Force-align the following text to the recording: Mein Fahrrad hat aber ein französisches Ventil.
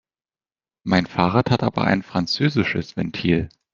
Mein 0.83 1.05
Fahrrad 1.05 1.51
hat 1.51 1.61
aber 1.61 1.83
ein 1.83 2.01
französisches 2.01 2.97
Ventil. 2.97 3.49